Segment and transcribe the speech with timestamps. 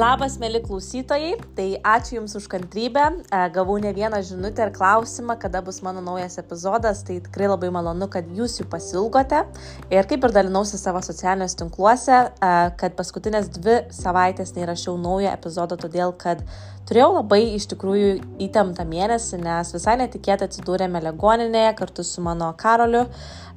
[0.00, 3.02] Labas, mėly klausytojai, tai ačiū Jums už kantrybę.
[3.20, 7.68] E, gavau ne vieną žinutę ir klausimą, kada bus mano naujas epizodas, tai tikrai labai
[7.74, 9.42] malonu, kad Jūs jų pasilgote.
[9.92, 15.76] Ir kaip ir dalinausi savo socialiniuose tinkluose, e, kad paskutinės dvi savaitės neįrašiau naujo epizodo,
[15.84, 16.46] todėl kad
[16.90, 23.06] turėjau labai iš tikrųjų įtemptą mėnesį, nes visai netikėtai atsidūrėme ligoninėje kartu su mano karoliu.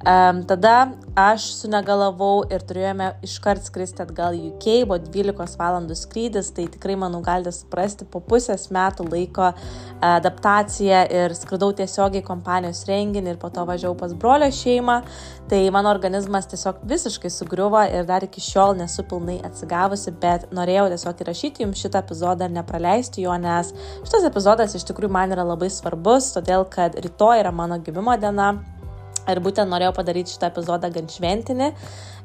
[0.04, 6.50] Um, tada aš sunegalavau ir turėjome iškart skristi atgal į UK, buvo 12 valandų skrydis,
[6.52, 9.48] tai tikrai, manau, galite suprasti, po pusės metų laiko
[10.04, 14.98] adaptaciją ir skridau tiesiogiai kompanijos renginį ir po to važiavau pas brolio šeimą,
[15.48, 20.90] tai mano organizmas tiesiog visiškai sugriuvo ir dar iki šiol nesu pilnai atsigavusi, bet norėjau
[20.92, 23.72] tiesiog įrašyti jums šitą epizodą ir nepraleisti jo, nes
[24.04, 28.52] šitas epizodas iš tikrųjų man yra labai svarbus, todėl kad rytoj yra mano gimimo diena.
[29.30, 31.70] Ir būtent norėjau padaryti šitą epizodą gan šventinį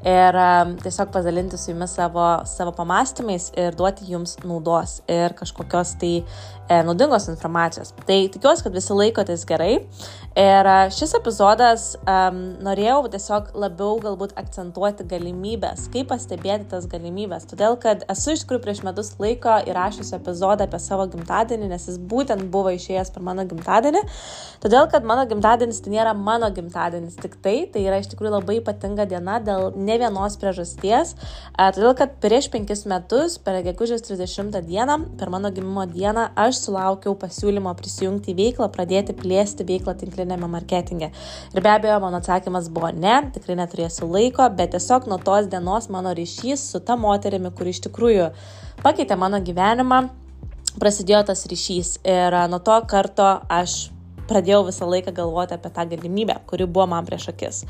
[0.08, 5.98] ir um, tiesiog pasidalinti su jumis savo, savo pamastymais ir duoti jums naudos ir kažkokios
[6.00, 6.14] tai
[6.70, 7.92] e, naudingos informacijos.
[8.08, 9.74] Tai tikiuosi, kad visi laikotės gerai.
[10.40, 17.50] Ir šis epizodas um, norėjau tiesiog labiau galbūt akcentuoti galimybės, kaip pastebėti tas galimybės.
[17.50, 22.00] Todėl, kad esu iš tikrųjų prieš metus laiko įrašiusi epizodą apie savo gimtadienį, nes jis
[22.00, 24.06] būtent buvo išėjęs per mano gimtadienį.
[24.64, 26.89] Todėl, kad mano gimtadienis tai nėra mano gimtadienis,
[27.22, 31.16] tik tai, tai yra iš tikrųjų labai ypatinga diena dėl ne vienos priežasties.
[31.58, 37.16] Todėl, kad prieš penkis metus, per gegužės 30 dieną, per mano gimimo dieną, aš sulaukiau
[37.20, 41.12] pasiūlymo prisijungti į veiklą, pradėti plėsti veiklą tinklinėme marketinge.
[41.54, 45.92] Ir be abejo, mano atsakymas buvo ne, tikrai neturėsiu laiko, bet tiesiog nuo tos dienos
[45.94, 48.32] mano ryšys su ta moterimi, kuri iš tikrųjų
[48.84, 50.08] pakeitė mano gyvenimą,
[50.80, 52.00] prasidėjo tas ryšys.
[52.08, 53.90] Ir nuo to karto aš
[54.30, 57.62] pradėjau visą laiką galvoti apie tą galimybę, kuri buvo man prieš akis.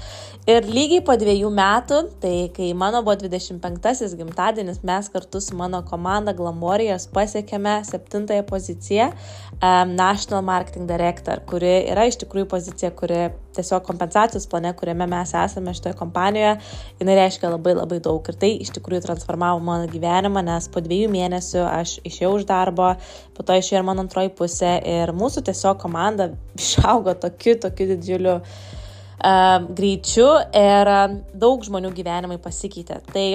[0.49, 5.81] Ir lygiai po dviejų metų, tai kai mano buvo 25-asis gimtadienis, mes kartu su mano
[5.87, 13.29] komanda Glamorijos pasiekėme septintąją poziciją um, National Marketing Director, kuri yra iš tikrųjų pozicija, kuri
[13.55, 16.57] tiesiog kompensacijos plane, kuriame mes esame šitoje kompanijoje,
[17.01, 18.23] jinai reiškia labai labai daug.
[18.29, 22.93] Ir tai iš tikrųjų transformavo mano gyvenimą, nes po dviejų mėnesių aš išėjau iš darbo,
[23.39, 26.27] po to išėjo ir mano antroji pusė ir mūsų tiesiog komanda
[26.59, 30.27] išaugo tokiu, tokiu didžiuliu uh, greičiu
[30.59, 32.99] ir uh, daug žmonių gyvenimai pasikeitė.
[33.15, 33.25] Tai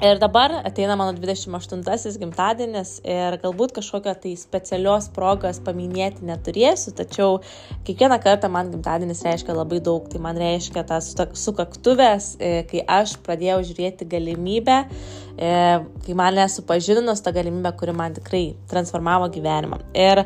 [0.00, 7.40] Ir dabar ateina mano 28-asis gimtadienis ir galbūt kažkokio tai specialios progos paminėti neturėsiu, tačiau
[7.86, 10.08] kiekvieną kartą man gimtadienis reiškia labai daug.
[10.10, 11.12] Tai man reiškia tas
[11.44, 14.78] sukaktuvės, e, kai aš pradėjau žiūrėti galimybę,
[15.36, 15.52] e,
[16.06, 19.82] kai mane supažinus tą galimybę, kuri man tikrai transformavo gyvenimą.
[19.94, 20.24] Ir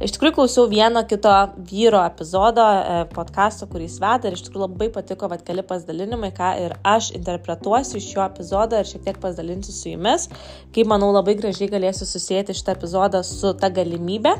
[0.00, 1.30] Iš tikrųjų klausiau vieno kito
[1.68, 6.30] vyro epizodo, e, podkasto, kurį jis veda ir iš tikrųjų labai patiko vat keli pasidalinimai,
[6.32, 10.28] ką ir aš interpretuosiu iš šio epizodo ir šiek tiek pasidalinsiu su jumis,
[10.72, 14.32] kaip manau labai gražiai galėsiu susijęti šitą epizodą su ta galimybė,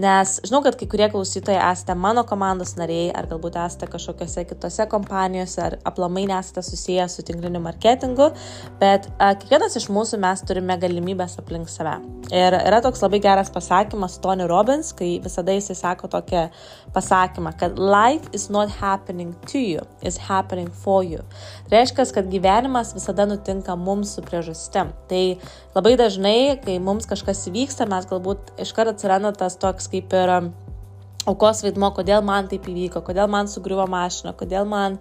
[0.00, 4.88] nes žinau, kad kai kurie klausytojai esate mano komandos nariai ar galbūt esate kažkokiose kitose
[4.88, 8.30] kompanijose ar aplamai nesate susiję su tinkliniu marketingu,
[8.80, 11.98] bet a, kiekvienas iš mūsų mes turime galimybės aplink save.
[12.32, 16.48] Ir yra toks labai geras pasakymas Tony Robbins, kai visada jisai sako tokią
[16.94, 21.22] pasakymą, kad life is not happening to you, is happening for you.
[21.68, 24.92] Tai reiškia, kad gyvenimas visada nutinka mums su priežastim.
[25.10, 25.24] Tai
[25.74, 30.38] labai dažnai, kai mums kažkas įvyksta, mes galbūt iškart atsiranda tas toks kaip ir
[31.30, 34.98] aukos vaidmo, kodėl man taip įvyko, kodėl man sugriuvo mašina, kodėl man,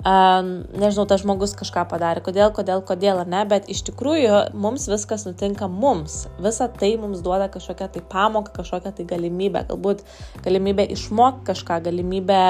[0.00, 4.88] um, nežinau, tas žmogus kažką padarė, kodėl, kodėl, kodėl, ar ne, bet iš tikrųjų mums
[4.90, 6.24] viskas nutinka mums.
[6.42, 10.04] Visa tai mums duoda kažkokią tai pamoką, kažkokią tai galimybę, galbūt
[10.46, 12.42] galimybę išmokti kažką, galimybę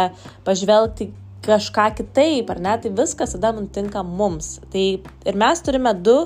[0.46, 1.10] pažvelgti
[1.46, 4.56] kažką kitaip, ar ne, tai viskas tada nutinka mums.
[4.72, 4.84] Tai
[5.30, 6.22] ir mes turime du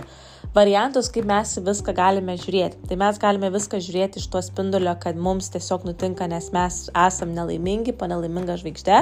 [0.55, 2.81] variantus, kaip mes viską galime žiūrėti.
[2.91, 7.35] Tai mes galime viską žiūrėti iš to spindulio, kad mums tiesiog nutinka, nes mes esam
[7.37, 9.01] nelaimingi, po nelaiminga žvaigždė.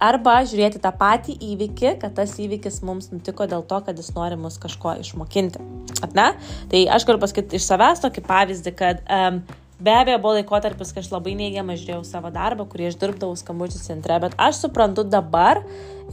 [0.00, 4.38] Arba žiūrėti tą patį įvykį, kad tas įvykis mums nutiko dėl to, kad jis nori
[4.40, 5.64] mus kažko išmokinti.
[6.06, 6.28] Ar ne?
[6.70, 9.42] Tai aš galiu pasakyti iš savęs tokį pavyzdį, kad um,
[9.80, 13.78] Be abejo, buvo laikotarpis, kai aš labai neigiamai žiūrėjau savo darbą, kurį aš dirbdavau skambučių
[13.80, 15.62] centre, bet aš suprantu dabar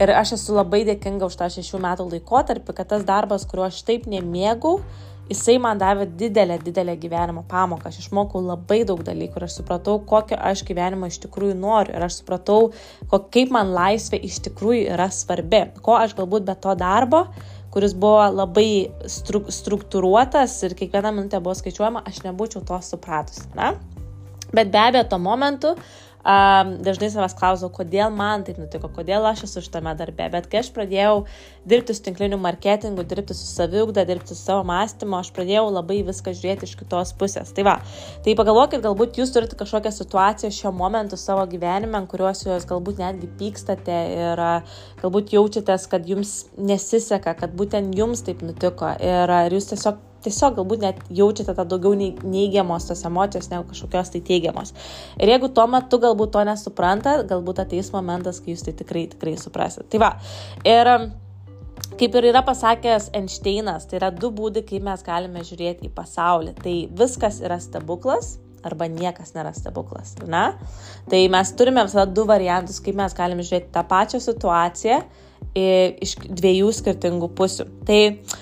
[0.00, 3.82] ir aš esu labai dėkinga už tą šešių metų laikotarpį, kad tas darbas, kuriuo aš
[3.84, 4.78] taip nemėgau,
[5.28, 7.92] jisai man davė didelę, didelę gyvenimo pamoką.
[7.92, 11.92] Aš išmokau labai daug dalykų ir aš supratau, kokio aš gyvenimo iš tikrųjų noriu.
[11.92, 12.70] Ir aš supratau,
[13.12, 15.66] kaip man laisvė iš tikrųjų yra svarbi.
[15.84, 17.26] Ko aš galbūt be to darbo
[17.74, 23.44] kuris buvo labai stru struktūruotas ir kiekviena minutė buvo skaičiuojama, aš nebūčiau to supratus.
[23.58, 23.74] Na?
[24.54, 25.74] Bet be abejo, tuo momentu
[26.24, 30.28] um, dažnai savęs klausau, kodėl man taip nutiko, kodėl aš esu šitame darbe.
[30.32, 31.24] Bet kai aš pradėjau
[31.68, 36.34] dirbti su tinkliniu marketingu, dirbti su saviugda, dirbti su savo mąstymu, aš pradėjau labai viską
[36.36, 37.52] žiūrėti iš kitos pusės.
[37.56, 37.76] Tai va,
[38.24, 43.30] tai pagalvokit, galbūt jūs turite kažkokią situaciją šiuo momentu savo gyvenime, kuriuos jūs galbūt netgi
[43.40, 44.44] pykstate ir
[45.02, 50.82] galbūt jaučiatės, kad jums nesiseka, kad būtent jums taip nutiko ir jūs tiesiog tiesiog galbūt
[50.82, 54.74] net jaučiate tą daugiau neigiamos tos emocijos negu kažkokios tai teigiamos.
[55.20, 59.36] Ir jeigu tuo metu galbūt to nesupranta, galbūt ateis momentas, kai jūs tai tikrai, tikrai
[59.40, 59.88] suprasit.
[59.92, 60.12] Tai va.
[60.66, 61.08] Ir um,
[61.98, 66.52] Kaip ir yra pasakęs Einšteinas, tai yra du būdai, kaip mes galime žiūrėti į pasaulį.
[66.58, 68.36] Tai viskas yra stebuklas
[68.66, 70.16] arba niekas nėra stebuklas.
[70.30, 70.42] Na?
[71.10, 75.00] Tai mes turime visada du variantus, kaip mes galime žiūrėti tą pačią situaciją
[75.54, 77.66] iš dviejų skirtingų pusių.
[77.88, 78.36] Tai uh,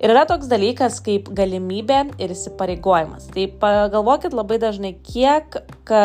[0.00, 3.26] Ir yra toks dalykas kaip galimybė ir įsipareigojimas.
[3.34, 6.04] Tai pagalvokit labai dažnai, kiek, ka,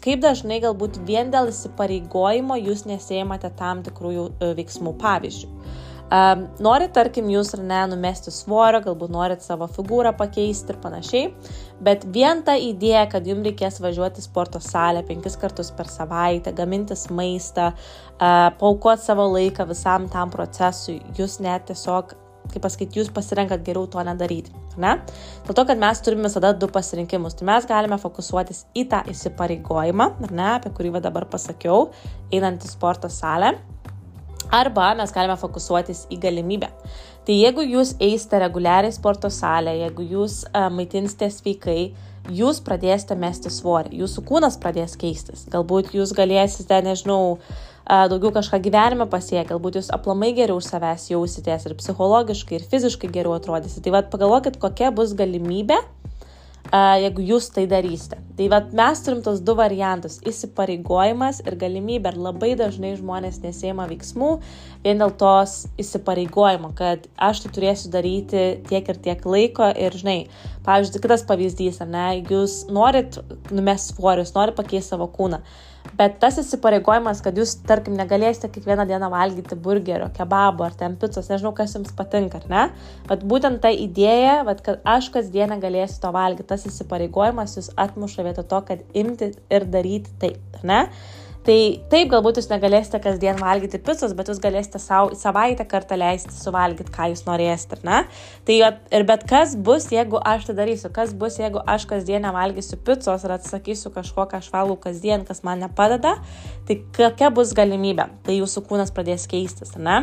[0.00, 4.94] kaip dažnai galbūt vien dėl įsipareigojimo jūs nesėjimate tam tikrų e, veiksmų.
[5.04, 10.80] Pavyzdžiui, um, norit, tarkim, jūs ar ne numesti svorio, galbūt norit savo figūrą pakeisti ir
[10.80, 11.30] panašiai,
[11.84, 17.10] bet vien ta idėja, kad jums reikės važiuoti sporto salę penkis kartus per savaitę, gamintis
[17.12, 22.22] maistą, uh, paukoti savo laiką visam tam procesui, jūs net tiesiog
[22.52, 24.54] kaip pasakyti, jūs pasirenkat geriau to nedaryti.
[24.80, 24.96] Ne?
[25.46, 27.36] Dėl to, kad mes turime visada du pasirinkimus.
[27.38, 31.90] Tai mes galime fokusuotis į tą įsipareigojimą, ne, apie kurį dabar pasakiau,
[32.32, 33.54] einant į sporto salę.
[34.54, 36.70] Arba mes galime fokusuotis į galimybę.
[37.26, 41.80] Tai jeigu jūs eisite reguliariai sporto salę, jeigu jūs uh, maitinsite sveikai,
[42.30, 45.48] jūs pradėsite mesti svorį, jūsų kūnas pradės keistis.
[45.50, 51.10] Galbūt jūs galėsite, nežinau, uh, daugiau kažką gyvenime pasiekę, galbūt jūs aplamai geriau už savęs
[51.12, 53.84] jausitės ir psichologiškai, ir fiziškai geriau atrodysite.
[53.86, 55.78] Tai vad pagalvokit, kokia bus galimybė,
[56.72, 58.18] jeigu jūs tai darysite.
[58.36, 62.12] Tai vad mes turim tos du variantus- įsipareigojimas ir galimybė.
[62.12, 64.40] Ir labai dažnai žmonės nesėima veiksmų
[64.84, 69.70] vien dėl tos įsipareigojimo, kad aš tai turėsiu daryti tiek ir tiek laiko.
[69.76, 70.28] Ir žinai,
[70.66, 73.20] pavyzdžiui, kitas pavyzdys, ar ne, jūs norit
[73.54, 75.42] numesti svorius, norit pakeisti savo kūną
[75.94, 81.28] Bet tas įsipareigojimas, kad jūs, tarkim, negalėsite kiekvieną dieną valgyti burgerio, kebabo ar ten picos,
[81.30, 82.64] nežinau, kas jums patinka, ar ne?
[83.08, 88.26] Bet būtent ta idėja, vat, kad aš kasdieną galėsiu to valgyti, tas įsipareigojimas jūs atmuša
[88.26, 90.80] vietoj to, kad imti ir daryti taip, ar ne?
[91.46, 91.58] Tai
[91.92, 96.90] taip, galbūt jūs negalėsite kasdien valgyti picos, bet jūs galėsite savo savaitę kartą leisti suvalgyti,
[96.90, 98.00] ką jūs norėsite, ne?
[98.48, 98.56] Tai
[98.98, 103.22] ir bet kas bus, jeigu aš tai darysiu, kas bus, jeigu aš kasdien nevalgysiu picos
[103.22, 106.16] ir atsakysiu kažko, ką aš valgau kasdien, kas man nepadeda,
[106.66, 110.02] tai kokia bus galimybė, tai jūsų kūnas pradės keistis, ne?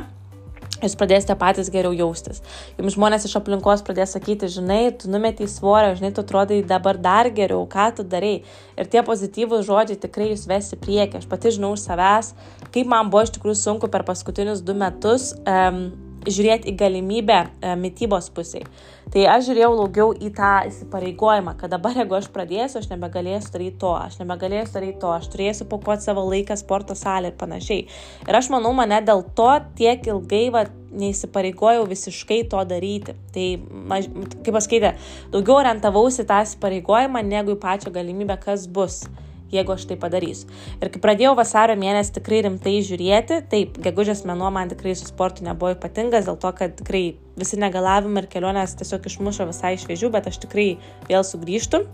[0.85, 2.44] Jūs pradėsite patys geriau jaustis.
[2.77, 7.31] Jums žmonės iš aplinkos pradės sakyti, žinai, tu numetei svorio, žinai, tu atrodai dabar dar
[7.33, 8.35] geriau, ką tu darai.
[8.77, 11.24] Ir tie pozityvūs žodžiai tikrai jūs vesi priekį.
[11.24, 12.33] Aš pati žinau už savęs,
[12.74, 15.31] kaip man buvo iš tikrųjų sunku per paskutinius du metus.
[15.47, 15.85] Um,
[16.28, 18.66] žiūrėti į galimybę e, mytybos pusiai.
[19.14, 23.80] Tai aš žiūrėjau daugiau į tą įsipareigojimą, kad dabar jeigu aš pradėsiu, aš nebegalėsiu daryti
[23.81, 27.84] to, aš nebegalėsiu daryti to, aš turėsiu paukoti savo laiką sporto salė ir panašiai.
[28.28, 33.18] Ir aš manau, mane dėl to tiek ilgai va, neįsipareigojau visiškai to daryti.
[33.36, 33.50] Tai,
[33.92, 34.08] maž,
[34.40, 34.96] kaip pasakyti,
[35.34, 39.04] daugiau orientavausi tą įsipareigojimą negu į pačią galimybę, kas bus
[39.53, 40.50] jeigu aš tai padarysiu.
[40.81, 45.45] Ir kai pradėjau vasario mėnesį tikrai rimtai žiūrėti, taip, gegužės mėnuo man tikrai su sportu
[45.47, 47.03] nebuvo ypatingas, dėl to, kad tikrai
[47.39, 50.74] visi negalavimai ir kelionės tiesiog išmušo visai iš vėžių, bet aš tikrai
[51.10, 51.86] vėl sugrįžtu.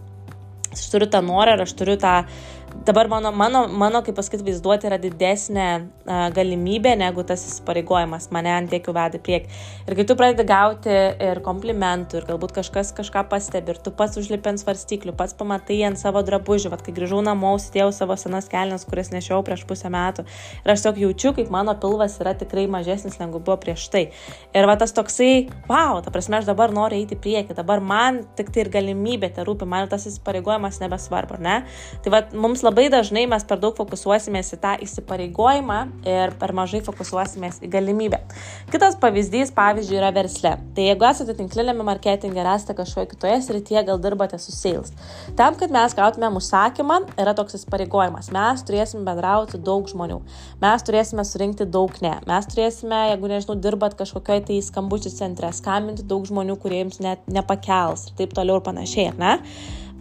[0.74, 2.24] Aš turiu tą norą ir aš turiu tą
[2.86, 8.52] dabar mano, mano, mano kaip pasakyti, vaizduoti yra didesnė uh, galimybė negu tas įsipareigojimas mane
[8.54, 9.50] ant tiek jau veda prieki.
[9.88, 10.94] Ir kai tu pradedi gauti
[11.30, 15.82] ir komplimentų, ir galbūt kažkas kažką pastebi, ir tu pats užlipi ant svarstyklių, pats pamatai
[15.90, 19.92] ant savo drabužių, vad kai grįžau namo, užsidėjau savo senas kelnes, kurias nešiau prieš pusę
[19.94, 20.26] metų.
[20.64, 24.06] Ir aš tiesiog jaučiu, kaip mano pilvas yra tikrai mažesnis negu buvo prieš tai.
[24.56, 28.24] Ir va tas toksai, wow, ta prasme, aš dabar noriu eiti į priekį, dabar man
[28.38, 31.62] tik tai ir galimybė tai rūpi, man tas įsipareigojimas nebesvarbu, ne?
[32.04, 36.82] Tai va mums labai dažnai mes per daug fokusuosimės į tą įsipareigojimą ir per mažai
[36.86, 38.20] fokusuosimės į galimybę.
[38.74, 40.56] Kitas pavyzdys, pavyzdžiui, yra versle.
[40.76, 44.94] Tai jeigu esate tinklinėme marketinge, esate kažkoje kitoje srityje, gal dirbate su sales.
[45.40, 48.32] Tam, kad mes gautumėm užsakymą, yra toks įsipareigojimas.
[48.36, 50.20] Mes turėsime bendrauti daug žmonių.
[50.62, 52.16] Mes turėsime surinkti daug ne.
[52.30, 57.26] Mes turėsime, jeigu nežinau, dirbat kažkokioje tai skambučių centre, skambinti daug žmonių, kurie jums net
[57.32, 59.38] nepakels ir taip toliau ir panašiai, ne?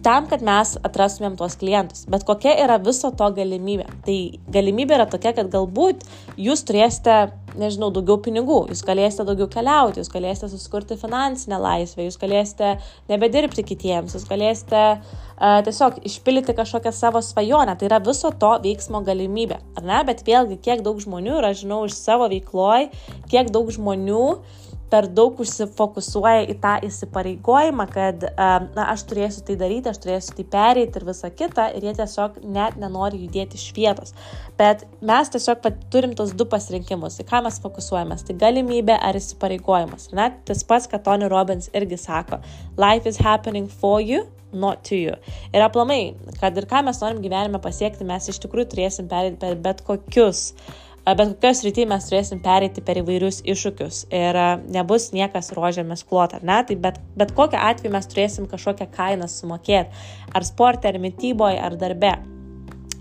[0.03, 2.05] Tam, kad mes atrastumėm tuos klientus.
[2.09, 3.87] Bet kokia yra viso to galimybė?
[4.05, 4.17] Tai
[4.55, 6.05] galimybė yra tokia, kad galbūt
[6.39, 7.17] jūs turėsite,
[7.59, 12.75] nežinau, daugiau pinigų, jūs galėsite daugiau keliauti, jūs galėsite susikurti finansinę laisvę, jūs galėsite
[13.09, 17.75] nebedirbti kitiems, jūs galėsite uh, tiesiog išpildyti kažkokią savo svajonę.
[17.79, 19.99] Tai yra viso to veiksmo galimybė, ar ne?
[20.07, 22.89] Bet vėlgi, kiek daug žmonių, ir aš žinau iš savo veikloj,
[23.31, 29.57] kiek daug žmonių uh, per daug užsifokusuoja į tą įsipareigojimą, kad na, aš turėsiu tai
[29.59, 33.67] daryti, aš turėsiu tai pereiti ir visa kita, ir jie tiesiog net nenori judėti iš
[33.77, 34.15] vietos.
[34.59, 40.09] Bet mes tiesiog turim tos du pasirinkimus, į ką mes fokusuojamės, tai galimybė ar įsipareigojimas.
[40.17, 42.41] Na, tas pats, ką Tony Robbins irgi sako,
[42.79, 45.13] life is happening for you, not to you.
[45.53, 49.59] Ir aplamai, kad ir ką mes norim gyvenime pasiekti, mes iš tikrųjų turėsim perėti per
[49.61, 50.77] bet kokius uh,
[51.15, 54.39] bet kokioje srityje mes turėsim pereiti per įvairius iššūkius ir
[54.73, 56.59] nebus niekas rožėmis klot, ar ne?
[56.67, 60.03] Tai bet, bet kokiu atveju mes turėsim kažkokią kainą sumokėti,
[60.35, 62.17] ar sporte, ar mytyboje, ar darbe.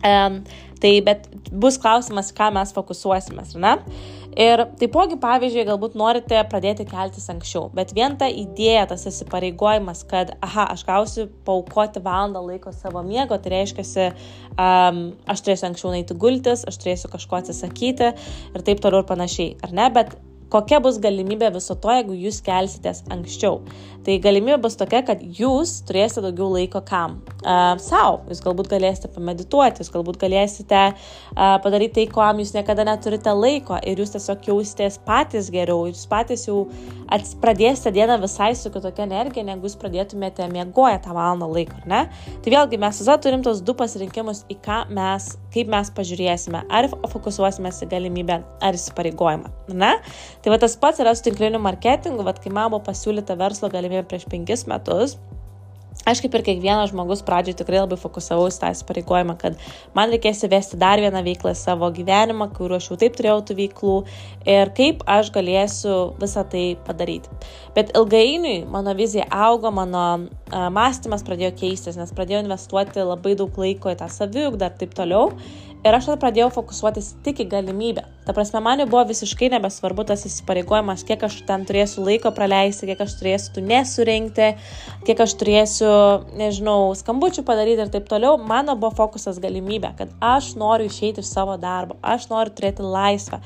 [0.06, 0.42] Um,
[0.78, 3.74] tai bet bus klausimas, ką mes fokusuosimės, ar ne?
[4.36, 10.34] Ir taipogi, pavyzdžiui, galbūt norite pradėti keltis anksčiau, bet vien ta idėja, tas įsipareigojimas, kad,
[10.44, 14.10] aha, aš gausiu paukoti valandą laiko savo miego, tai reiškia,
[14.52, 19.56] um, aš turėsiu anksčiau naiti gultis, aš turėsiu kažko atsisakyti ir taip toliau ir panašiai,
[19.64, 19.88] ar ne?
[19.96, 20.18] Bet
[20.52, 23.60] kokia bus galimybė viso to, jeigu jūs kelsitės anksčiau.
[24.06, 27.18] Tai galimybė bus tokia, kad jūs turėsite daugiau laiko kam?
[27.42, 28.22] Uh, Sau.
[28.30, 33.76] Jūs galbūt galėsite pamedituoti, jūs galbūt galėsite uh, padaryti tai, ko jūs niekada neturite laiko
[33.82, 36.62] ir jūs tiesiog jausitės patys geriau, jūs patys jau
[37.42, 42.00] pradėsite dieną visai su kitokia energija, negu jūs pradėtumėte miegoję tą valandą laiko, ar ne?
[42.44, 46.88] Tai vėlgi mes visada turim tos du pasirinkimus, į ką mes, kaip mes pažiūrėsime, ar
[47.12, 49.94] fokusuosime į galimybę, ar įsipareigojimą, ne?
[50.48, 54.06] Tai va tas pats yra su tinkliniu marketingu, va kai man buvo pasiūlyta verslo galimybė
[54.08, 55.18] prieš penkis metus,
[56.08, 59.58] Aš kaip ir kiekvienas žmogus pradžioje tikrai labai fokusavausi tą įsipareigojimą, kad
[59.98, 63.56] man reikės įvesti dar vieną veiklą į savo gyvenimą, kuriuo aš jau taip turėjau tų
[63.58, 63.96] veiklų
[64.54, 67.28] ir kaip aš galėsiu visą tai padaryti.
[67.76, 73.60] Bet ilgainiui mano vizija augo, mano uh, mąstymas pradėjo keistis, nes pradėjau investuoti labai daug
[73.60, 75.34] laiko į tą saviugdą ir taip toliau.
[75.84, 78.06] Ir aš tada pradėjau fokusuotis tik į galimybę.
[78.28, 82.84] Ta prasme, man jau buvo visiškai nebesvarbu tas įsipareigojimas, kiek aš ten turėsiu laiko praleisti,
[82.90, 84.48] kiek aš turėsiu tų nesurinkti,
[85.08, 85.92] kiek aš turėsiu,
[86.36, 88.34] nežinau, skambučių padaryti ir taip toliau.
[88.36, 93.38] Mano buvo fokusas galimybė, kad aš noriu išeiti iš savo darbo, aš noriu turėti laisvę,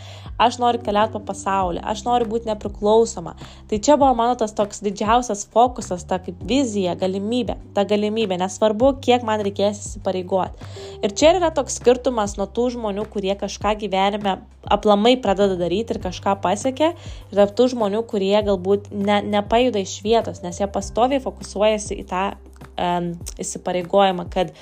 [0.43, 3.37] aš noriu keliauti po pasaulį, aš noriu būti nepriklausoma.
[3.71, 8.97] Tai čia buvo mano tas toks didžiausias fokusas, ta kaip vizija, galimybė, ta galimybė, nesvarbu,
[9.07, 10.73] kiek man reikės įsipareigoti.
[11.07, 14.41] Ir čia yra toks skirtumas nuo tų žmonių, kurie kažką gyvenime
[14.73, 16.93] aplamai pradeda daryti ir kažką pasiekia,
[17.31, 22.09] ir tarp tų žmonių, kurie galbūt ne, nepajuda iš vietos, nes jie pastoviai fokusuojasi į
[22.11, 22.25] tą
[22.83, 24.53] um, įsipareigojimą, kad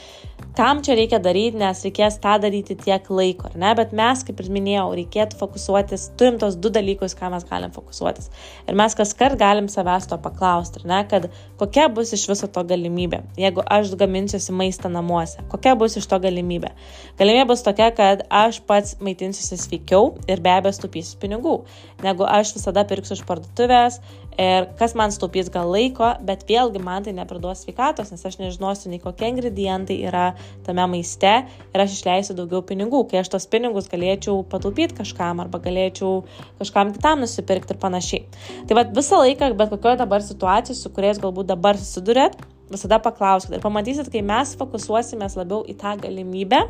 [0.57, 3.73] kam čia reikia daryti, nes reikės tą daryti tiek laiko, ar ne?
[3.79, 8.31] Bet mes, kaip ir minėjau, reikėtų fokusuotis, turim tos du dalykus, ką mes galim fokusuotis.
[8.69, 11.01] Ir mes kas kart galim savęs to paklausti, ar ne?
[11.11, 11.29] Kad
[11.61, 16.21] kokia bus iš viso to galimybė, jeigu aš gaminsiuosi maistą namuose, kokia bus iš to
[16.23, 16.73] galimybė.
[17.21, 21.57] Galimybė bus tokia, kad aš pats maitinsiuosi sveikiau ir be abejo stupysiu pinigų,
[22.05, 24.01] negu aš visada pirksiu iš parduotuvės,
[24.41, 28.89] Ir kas man staupys gal laiko, bet vėlgi man tai nepriduos sveikatos, nes aš nežinosiu
[28.89, 30.31] nei kokie ingredientai yra
[30.65, 35.61] tame maiste ir aš išleisiu daugiau pinigų, kai aš tos pinigus galėčiau pataupyti kažkam arba
[35.61, 36.23] galėčiau
[36.63, 38.25] kažkam kitam nusipirkti ir panašiai.
[38.71, 42.41] Tai vad visą laiką, bet kokioje dabar situacijoje, su kuriais galbūt dabar susidurėt,
[42.73, 46.65] visada paklauskite ir pamatysit, kai mes fokusuosimės labiau į tą galimybę,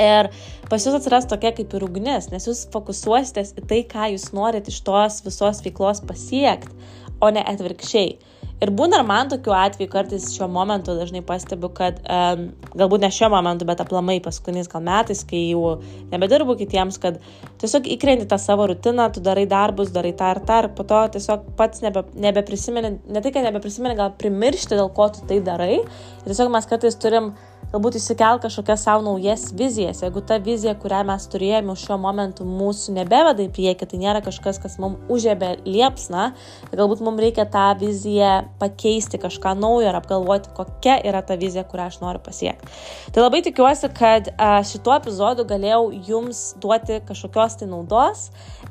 [0.00, 0.30] Ir
[0.70, 4.72] pas jūs atsiras tokia kaip ir ugnis, nes jūs fokusuositės į tai, ką jūs norite
[4.72, 6.74] iš tos visos veiklos pasiekti,
[7.22, 8.16] o ne atvirkščiai.
[8.62, 12.44] Ir būna ir man tokių atvejų kartais šiuo momentu dažnai pastebiu, kad um,
[12.78, 15.74] galbūt ne šiuo momentu, bet aplamai paskutiniais gal metais, kai jau
[16.12, 17.18] nebedirbu kitiems, kad
[17.60, 21.02] tiesiog įkrenti tą savo rutiną, tu darai darbus, darai tą ir tą ir po to
[21.16, 25.82] tiesiog pats nebe, nebeprisimeni, ne tai, kad nebeprisimeni, gal primiršti, dėl ko tu tai darai.
[25.82, 27.34] Ir tiesiog mes kartais turim
[27.74, 30.02] galbūt įsikel kažkokias savo naujas vizijas.
[30.04, 34.60] Jeigu ta vizija, kurią mes turėjome šiuo momentu mūsų nebeveda į priekį, tai nėra kažkas,
[34.62, 36.28] kas mums užėbė liepsną,
[36.68, 41.66] tai galbūt mums reikia tą viziją pakeisti, kažką naujo ir apgalvoti, kokia yra ta vizija,
[41.66, 42.70] kurią aš noriu pasiekti.
[43.14, 44.30] Tai labai tikiuosi, kad
[44.70, 48.28] šituo epizodu galėjau jums duoti kažkokios tai naudos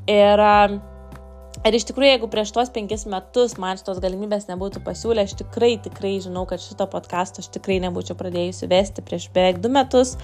[0.07, 0.47] ir
[1.63, 5.77] Ir iš tikrųjų, jeigu prieš tuos penkis metus man šitos galimybės nebūtų pasiūlę, aš tikrai,
[5.79, 10.17] tikrai žinau, kad šito podkasto aš tikrai nebūčiau pradėjusi vesti prieš beveik du metus.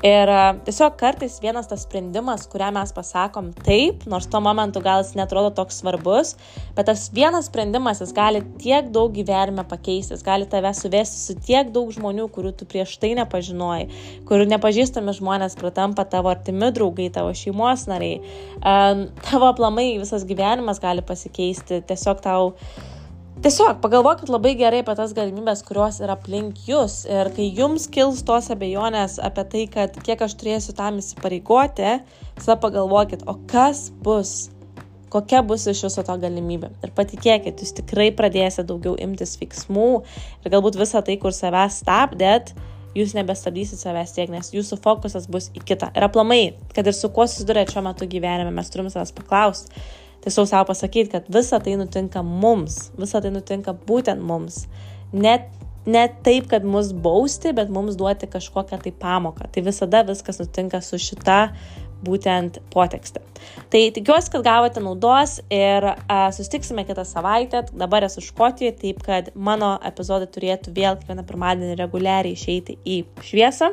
[0.00, 5.02] Ir uh, tiesiog kartais vienas tas sprendimas, kurią mes pasakom taip, nors tuo momentu gal
[5.02, 6.30] jis netrodo toks svarbus,
[6.78, 11.36] bet tas vienas sprendimas jis gali tiek daug gyvenime pakeisti, jis gali tave suvesti su
[11.36, 13.90] tiek daug žmonių, kurių tu prieš tai nepažinojai,
[14.24, 18.22] kurių nepažįstami žmonės pratampa tavo artimi draugai, tavo šeimos nariai,
[18.62, 22.54] um, tavo aplamai visas gyvenimas gyvenimas gali pasikeisti, tiesiog tau
[23.38, 27.06] Tiesiog pagalvokit labai gerai apie tas galimybės, kurios yra aplink jūs.
[27.06, 32.00] Ir kai jums kils tos abejonės apie tai, kad kiek aš turėsiu tam įsipareigoti,
[32.34, 34.50] tada pagalvokit, o kas bus,
[35.14, 36.72] kokia bus iš viso to galimybė.
[36.82, 40.02] Ir patikėkit, jūs tikrai pradėsite daugiau imtis veiksmų
[40.42, 42.50] ir galbūt visą tai, kur savęs stabdėt,
[42.98, 45.92] jūs nebestabdysit savęs tiek, nes jūsų fokusas bus į kitą.
[45.94, 49.86] Ir aplamai, kad ir su kuo susidurėt šiuo metu gyvenime, mes turim savęs paklausti
[50.24, 54.64] tiesiog savo pasakyti, kad visa tai nutinka mums, visa tai nutinka būtent mums.
[55.12, 55.48] Net,
[55.88, 59.50] net taip, kad mus bausti, bet mums duoti kažkokią tai pamoką.
[59.52, 61.40] Tai visada viskas nutinka su šita
[62.04, 63.22] būtent potekstė.
[63.72, 67.64] Tai tikiuosi, kad gavote naudos ir a, sustiksime kitą savaitę.
[67.78, 73.72] Dabar esu Škotijoje, taip kad mano epizodai turėtų vėl kiekvieną pirmadienį reguliariai išeiti į šviesą.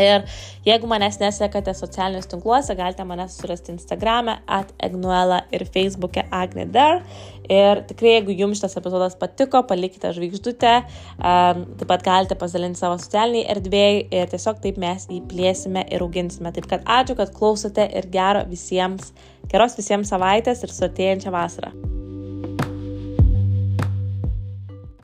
[0.00, 0.24] Ir
[0.66, 7.02] jeigu manęs nesekate socialiniuose tinkluose, galite manęs surasti Instagram'e, at Egnuela ir Facebook'e Agneder.
[7.50, 10.74] Ir tikrai, jeigu jums šitas epizodas patiko, palikite žvaigždutę,
[11.18, 16.06] um, taip pat galite pasidalinti savo socialiniai erdvėjai ir tiesiog taip mes jį plėsime ir
[16.06, 16.54] auginsime.
[16.54, 19.10] Taip kad ačiū, kad klausote ir gero visiems,
[19.50, 21.74] geros visiems savaitės ir su atėjančia vasara.